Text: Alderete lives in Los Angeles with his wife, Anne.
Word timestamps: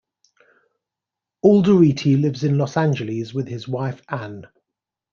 Alderete 1.45 2.17
lives 2.19 2.43
in 2.43 2.57
Los 2.57 2.75
Angeles 2.75 3.35
with 3.35 3.47
his 3.47 3.67
wife, 3.67 4.01
Anne. 4.09 4.47